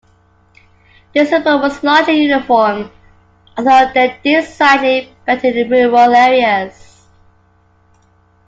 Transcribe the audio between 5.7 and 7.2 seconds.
rural areas.